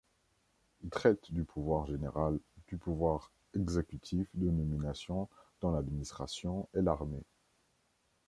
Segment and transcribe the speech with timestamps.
[0.83, 7.21] Il traite du pouvoir général du pouvoir exécutif de nomination dans l'administration et l'armée.